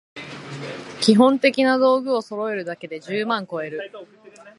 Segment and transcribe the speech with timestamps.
[0.99, 3.91] 基本的な道具をそろえるだけで十万こえる